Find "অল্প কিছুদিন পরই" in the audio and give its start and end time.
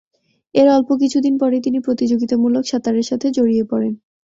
0.69-1.61